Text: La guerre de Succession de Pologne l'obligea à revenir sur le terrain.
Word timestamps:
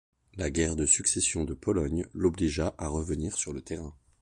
La 0.35 0.49
guerre 0.49 0.75
de 0.75 0.87
Succession 0.87 1.43
de 1.43 1.53
Pologne 1.53 2.07
l'obligea 2.15 2.73
à 2.79 2.87
revenir 2.87 3.37
sur 3.37 3.53
le 3.53 3.61
terrain. 3.61 3.95